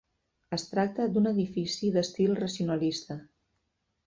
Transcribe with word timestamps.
Es 0.55 0.63
tracta 0.69 1.05
d'un 1.17 1.29
edifici 1.33 1.91
d'estil 1.99 2.35
racionalista. 2.43 3.19